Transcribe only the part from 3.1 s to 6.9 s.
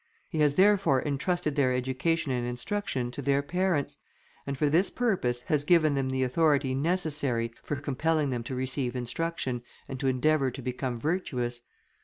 to their parents, and for this purpose has given them the authority